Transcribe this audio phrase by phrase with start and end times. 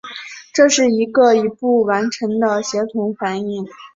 [0.51, 3.67] 这是一个一步完成的协同反应。